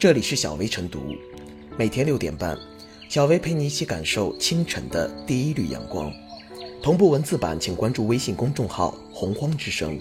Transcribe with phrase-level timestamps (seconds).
[0.00, 1.14] 这里是小薇晨读，
[1.76, 2.56] 每天六点半，
[3.10, 6.10] 小薇陪你一起感受清晨的第一缕阳光。
[6.82, 10.00] 同步文字版，请关注微信公众号“洪荒之声”。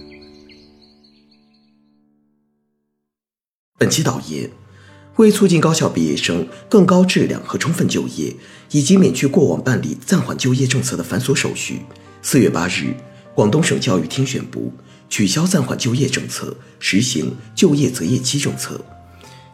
[3.78, 4.50] 本期导言：
[5.18, 8.34] 为促进高校毕业生更高质量和充分就业，
[8.72, 11.82] 以及免去过往办理暂缓就业政策的繁琐手续，
[12.22, 12.96] 四月八日，
[13.36, 14.72] 广东省教育厅宣布
[15.10, 18.80] 取消暂缓就业政策，实行就业择业期政策。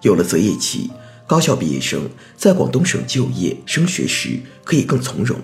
[0.05, 0.91] 有了择业期，
[1.25, 5.41] 高校毕业生在广东省就业升学时可以更从容。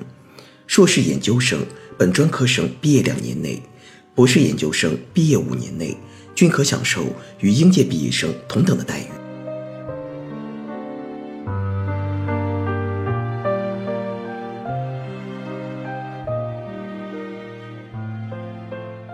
[0.68, 1.66] 硕士研究生、
[1.98, 3.60] 本专科生毕业两年内，
[4.14, 5.98] 博士研究生毕业五年内，
[6.36, 7.08] 均可享受
[7.40, 9.06] 与应届毕业生同等的待遇。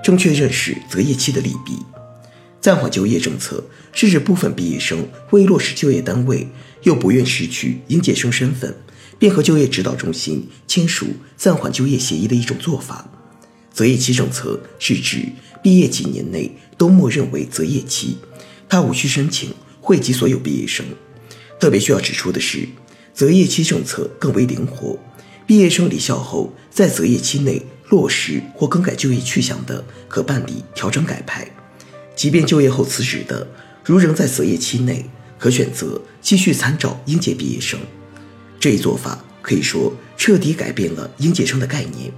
[0.03, 1.77] 正确认识择业期的利弊。
[2.67, 3.63] 暂缓就业政策
[3.93, 6.45] 是指部分毕业生未落实就业单位，
[6.83, 8.75] 又不愿失去应届生身份，
[9.17, 11.05] 便和就业指导中心签署
[11.37, 13.09] 暂缓就业协议的一种做法。
[13.71, 15.29] 择业期政策是指
[15.63, 18.17] 毕业几年内都默认为择业期，
[18.67, 20.85] 它无需申请，惠及所有毕业生。
[21.61, 22.67] 特别需要指出的是，
[23.13, 24.99] 择业期政策更为灵活，
[25.45, 31.49] 毕业生离校后在择业期内落实或更改就业去向的，可办理调整改派。
[32.17, 33.47] 即便就业后辞职的，
[33.85, 35.05] 如仍在择业期内，
[35.37, 37.79] 可选择继续参照应届毕业生。
[38.59, 42.11] 这一做法可以说彻底改变了应届生的概念，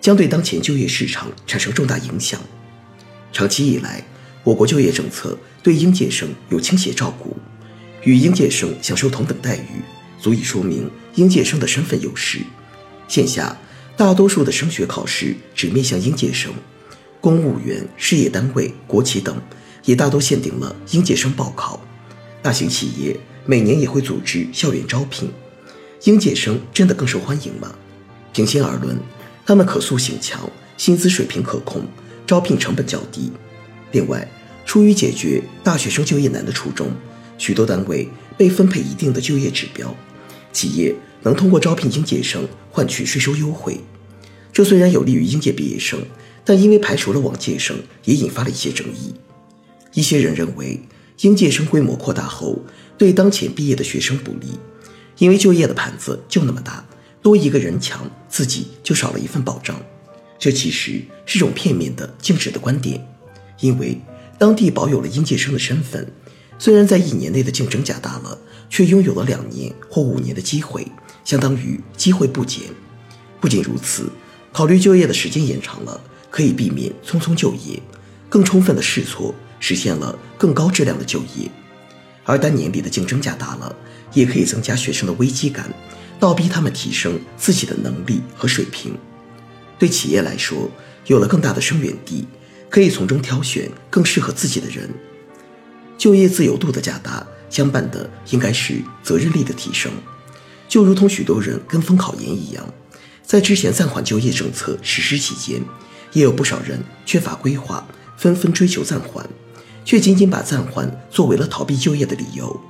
[0.00, 2.40] 将对当前就业市场产生重大影响。
[3.30, 4.02] 长期以来，
[4.42, 7.36] 我国就业政策对应届生有倾斜照顾，
[8.04, 9.82] 与应届生享受同等待遇，
[10.18, 12.38] 足以说明应届生的身份优势。
[13.06, 13.58] 现下，
[13.98, 16.50] 大多数的升学考试只面向应届生。
[17.22, 19.40] 公务员、事业单位、国企等，
[19.84, 21.80] 也大多限定了应届生报考。
[22.42, 25.30] 大型企业每年也会组织校园招聘，
[26.02, 27.72] 应届生真的更受欢迎吗？
[28.32, 28.98] 平心而论，
[29.46, 31.82] 他们可塑性强，薪资水平可控，
[32.26, 33.30] 招聘成本较低。
[33.92, 34.28] 另外，
[34.66, 36.88] 出于解决大学生就业难的初衷，
[37.38, 39.94] 许多单位被分配一定的就业指标，
[40.52, 40.92] 企业
[41.22, 43.78] 能通过招聘应届生换取税收优惠。
[44.52, 46.00] 这虽然有利于应届毕业生。
[46.44, 49.14] 但因为排除了往届生，也引发了一些争议。
[49.94, 50.80] 一些人认为，
[51.20, 52.58] 应届生规模扩大后，
[52.98, 54.58] 对当前毕业的学生不利，
[55.18, 56.84] 因为就业的盘子就那么大，
[57.20, 59.80] 多一个人抢，自己就少了一份保障。
[60.38, 63.06] 这其实是种片面的、静止的观点。
[63.60, 64.00] 因为
[64.38, 66.10] 当地保有了应届生的身份，
[66.58, 68.36] 虽然在一年内的竞争加大了，
[68.68, 70.84] 却拥有了两年或五年的机会，
[71.24, 72.62] 相当于机会不减。
[73.40, 74.10] 不仅如此，
[74.52, 76.00] 考虑就业的时间延长了。
[76.32, 77.80] 可以避免匆匆就业，
[78.30, 81.50] 更充分的试错，实现了更高质量的就业。
[82.24, 83.76] 而单年里的竞争加大了，
[84.14, 85.70] 也可以增加学生的危机感，
[86.18, 88.96] 倒逼他们提升自己的能力和水平。
[89.78, 90.70] 对企业来说，
[91.06, 92.26] 有了更大的生源地，
[92.70, 94.88] 可以从中挑选更适合自己的人。
[95.98, 99.92] 就业自由度的加大，相伴的应该是责任力的提升。
[100.66, 102.64] 就如同许多人跟风考研一样，
[103.22, 105.60] 在之前暂缓就业政策实施期间。
[106.12, 107.86] 也有不少人缺乏规划，
[108.16, 109.28] 纷纷追求暂缓，
[109.84, 112.60] 却仅仅把暂缓作为了逃避就业的理由。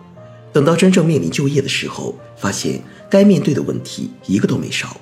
[0.53, 5.01] 等到真正面临就业的时候，发现该面对的问题一个都没少。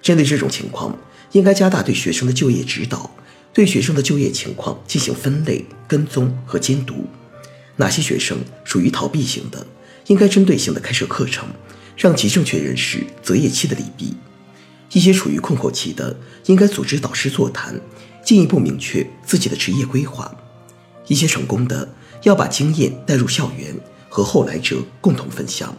[0.00, 0.96] 针对这种情况，
[1.32, 3.10] 应该加大对学生的就业指导，
[3.52, 7.04] 对学生的就业情况进行分类、跟踪和监督。
[7.74, 9.66] 哪些学生属于逃避型的，
[10.06, 11.48] 应该针对性的开设课程，
[11.96, 14.14] 让其正确认识择业期的利弊。
[14.92, 16.16] 一些处于困惑期的，
[16.46, 17.80] 应该组织导师座谈，
[18.24, 20.24] 进一步明确自己的职业规划；
[21.08, 23.74] 一些成功的，要把经验带入校园，
[24.08, 25.76] 和后来者共同分享。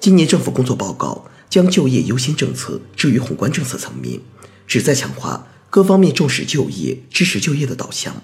[0.00, 4.20] 今年政府工作报告将就业优先政策置于宏观政策层面，
[4.66, 8.22] 旨在强化各方面重视就业、支持就业的导向。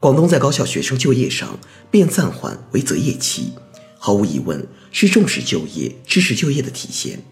[0.00, 1.58] 广东在高校学生就业上
[1.90, 3.52] 变暂缓为择业期，
[3.98, 7.24] 毫无疑问是重视就业、支持就业的体现。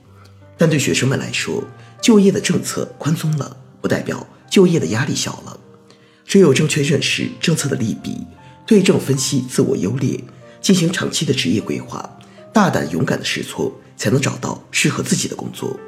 [0.59, 1.63] 但对学生们来说，
[2.01, 5.61] 就业的政策宽松了，不代表就业的压力小了。
[6.25, 8.27] 只有正确认识政策的利弊，
[8.67, 10.19] 对症分析自我优劣，
[10.61, 12.19] 进行长期的职业规划，
[12.53, 15.79] 大胆勇敢的试错，才能找到适合自己的工作。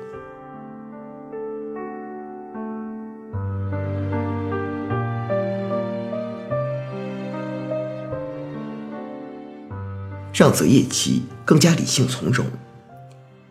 [10.32, 12.46] 让择业期更加理性从容。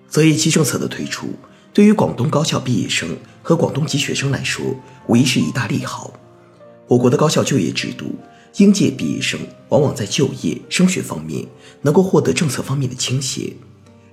[0.10, 1.28] 择业期政策的推出，
[1.74, 4.64] 对于广东高校毕业生和广东籍学生来说，
[5.08, 6.14] 无疑是一大利好。
[6.88, 8.16] 我国的高校就业制度
[8.56, 9.40] 应届毕业生
[9.70, 11.46] 往往在就业、升学方面
[11.82, 13.54] 能够获得政策方面的倾斜，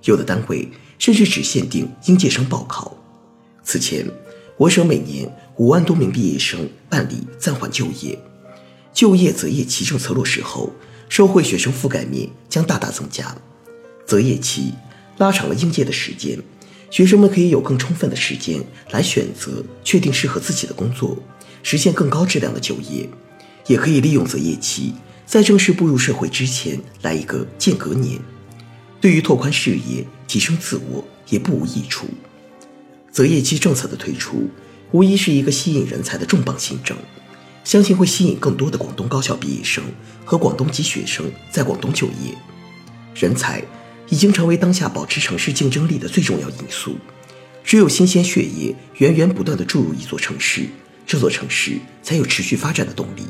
[0.05, 0.69] 有的单位
[0.99, 2.97] 甚至只限定应届生报考。
[3.63, 4.05] 此前，
[4.57, 8.19] 我省每年五万多名毕业生办理暂缓就业，
[8.93, 10.73] 就业择业期政策落实后，
[11.09, 13.35] 社会学生覆盖面将大大增加。
[14.05, 14.75] 择业期
[15.19, 16.39] 拉长了应届的时间，
[16.91, 21.17] 学生们可以有更充分的时间来选择、确定适合自己的工作，
[21.63, 23.09] 实现更高质量的就业。
[23.67, 24.93] 也可以利用择业期，
[25.25, 28.21] 在正式步入社会之前来一个间隔年，
[29.01, 32.07] 对于拓宽视野、提升自我也不无益处。
[33.11, 34.51] 择业期政策的推出，
[34.91, 36.95] 无疑是一个吸引人才的重磅新政，
[37.65, 39.83] 相信会吸引更多的广东高校毕业生
[40.25, 42.37] 和广东籍学生在广东就业。
[43.15, 43.65] 人才。
[44.15, 46.97] 已经成为当下保持城市竞争力的最重要因素。
[47.65, 50.69] 只有新鲜血液源源不断地注入一座城市，
[51.05, 53.25] 这座城市才有持续发展的动力，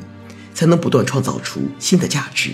[0.53, 2.51] 才能不断创造出新的价值。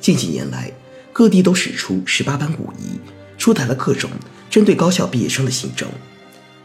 [0.00, 0.70] 近几年来，
[1.12, 3.00] 各地都使出十八般武艺，
[3.36, 4.08] 出台了各种
[4.48, 5.88] 针对高校毕业生的新政。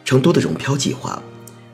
[0.04, 1.20] 成都的融漂计划，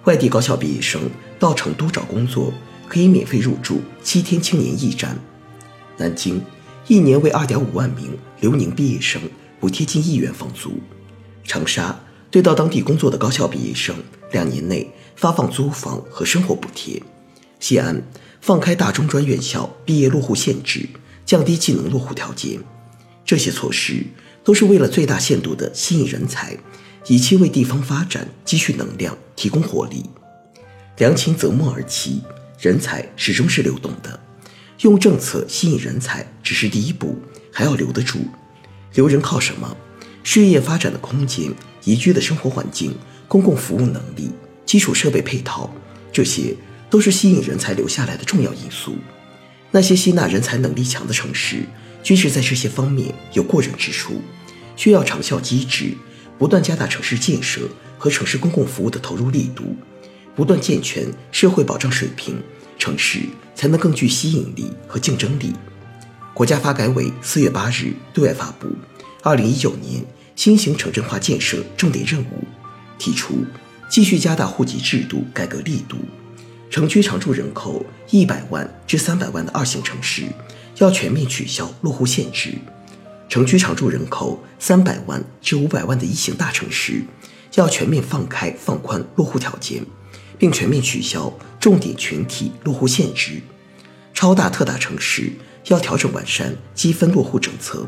[0.05, 1.01] 外地高校毕业生
[1.37, 2.53] 到成都找工作
[2.87, 5.17] 可以免费入住七天青年驿站。
[5.97, 6.41] 南京。
[6.91, 9.21] 一年为二点五万名留宁毕业生
[9.61, 10.73] 补贴近亿元房租。
[11.41, 11.97] 长沙
[12.29, 13.95] 对到当地工作的高校毕业生，
[14.33, 17.01] 两年内发放租房和生活补贴。
[17.61, 18.03] 西安
[18.41, 20.85] 放开大中专院校毕业落户限制，
[21.25, 22.59] 降低技能落户条件。
[23.23, 24.03] 这些措施
[24.43, 26.57] 都是为了最大限度地吸引人才，
[27.07, 30.03] 以期为地方发展积蓄能量、提供活力。
[30.97, 32.19] 良禽择木而栖，
[32.59, 34.19] 人才始终是流动的。
[34.81, 37.15] 用政策吸引人才只是第一步，
[37.51, 38.19] 还要留得住。
[38.95, 39.77] 留人靠什么？
[40.23, 42.95] 事业发展的空间、宜居的生活环境、
[43.27, 44.31] 公共服务能力、
[44.65, 45.71] 基础设备配套，
[46.11, 46.55] 这些
[46.89, 48.95] 都是吸引人才留下来的重要因素。
[49.69, 51.63] 那些吸纳人才能力强的城市，
[52.01, 54.19] 均是在这些方面有过人之处，
[54.75, 55.95] 需要长效机制，
[56.39, 57.61] 不断加大城市建设
[57.99, 59.75] 和城市公共服务的投入力度，
[60.35, 62.41] 不断健全社会保障水平。
[62.81, 63.19] 城市
[63.53, 65.53] 才能更具吸引力和竞争力。
[66.33, 68.67] 国家发改委四月八日对外发布
[69.21, 70.03] 《二零一九年
[70.35, 72.23] 新型城镇化建设重点任务》，
[72.97, 73.45] 提出
[73.87, 75.95] 继续加大户籍制度改革力度。
[76.71, 80.23] 城区常住人口一百万至三百万的二线城市
[80.77, 82.53] 要全面取消落户限制；
[83.29, 87.03] 城区常住人口三百万至五百万的一线大城市
[87.53, 89.85] 要全面放开放宽落户条件。
[90.41, 93.43] 并全面取消重点群体落户限制，
[94.11, 95.31] 超大特大城市
[95.67, 97.87] 要调整完善积分落户政策，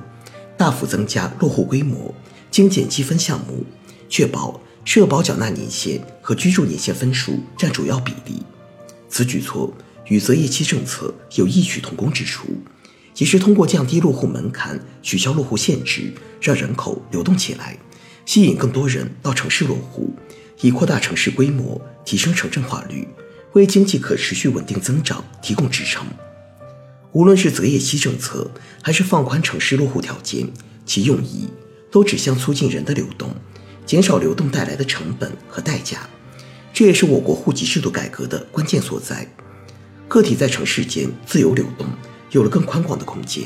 [0.56, 2.14] 大幅增加落户规模，
[2.52, 3.66] 精简积分项目，
[4.08, 8.44] 确保社保缴纳年限和居住年限分数占主要比例。
[9.10, 9.74] 此举措
[10.06, 12.50] 与择业期政策有异曲同工之处，
[13.18, 17.80] 也是通过降低落户门槛、取消落户限制，让人口流动起来，
[18.28, 20.14] 吸引更多人到城市落户。
[20.62, 23.08] 以扩大城市规模，提升城镇化率，
[23.54, 26.06] 为经济可持续稳定增长提供支撑。
[27.12, 28.50] 无论是择业期政策，
[28.82, 30.48] 还是放宽城市落户条件，
[30.86, 31.48] 其用意
[31.92, 33.30] 都指向促进人的流动，
[33.86, 36.10] 减少流动带来的成本和代价。
[36.74, 39.28] 这也是我国户籍制度改革的关键所在。
[40.08, 41.88] 个体在城市间自由流动，
[42.32, 43.44] 有了更宽广的空间，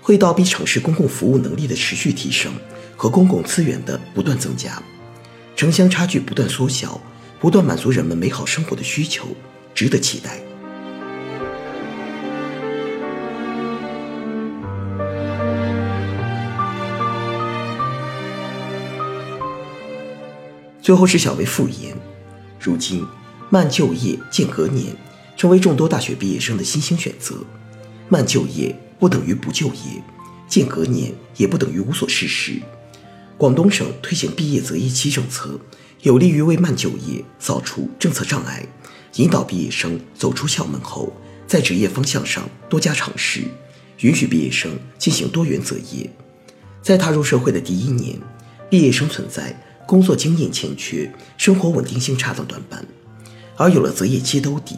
[0.00, 2.52] 会倒逼城市公共服务能力的持续提升
[2.96, 4.82] 和公共资源的不断增加。
[5.56, 7.00] 城乡差距不断缩小，
[7.38, 9.28] 不断满足人们美好生活的需求，
[9.74, 10.40] 值得期待。
[20.82, 21.96] 最后是小薇复言：
[22.60, 23.06] 如今
[23.48, 24.94] 慢就业、间隔年
[25.36, 27.36] 成为众多大学毕业生的新兴选择。
[28.08, 30.02] 慢就业不等于不就业，
[30.46, 32.60] 间隔年也不等于无所事事。
[33.36, 35.58] 广东省推行毕业择业期政策，
[36.02, 38.64] 有利于为慢就业扫除政策障碍，
[39.16, 41.12] 引导毕业生走出校门后，
[41.46, 43.42] 在职业方向上多加尝试，
[44.00, 46.08] 允许毕业生进行多元择业。
[46.80, 48.18] 在踏入社会的第一年，
[48.70, 52.86] 毕业生存在工作经验欠缺、生活稳定性差等短板，
[53.56, 54.76] 而有了择业期兜底，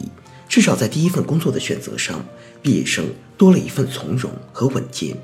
[0.49, 2.25] 至少在第一份工作的选择上，
[2.63, 3.05] 毕业生
[3.37, 5.15] 多了一份从容和稳健，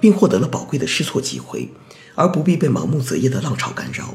[0.00, 1.68] 并获得了宝贵的试错机会。
[2.14, 4.14] 而不必被盲目择业的浪潮干扰。